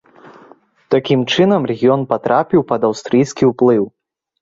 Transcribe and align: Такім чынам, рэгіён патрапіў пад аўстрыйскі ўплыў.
Такім 0.95 1.27
чынам, 1.35 1.69
рэгіён 1.73 2.01
патрапіў 2.15 2.67
пад 2.75 2.81
аўстрыйскі 2.91 3.43
ўплыў. 3.55 3.83